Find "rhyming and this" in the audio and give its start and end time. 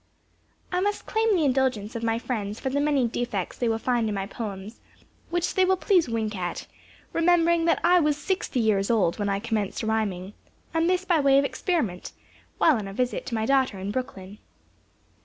9.83-11.05